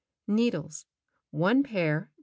Needles: 0.25 0.87
one 1.29 1.61
pair 1.61 2.09
No. 2.17 2.19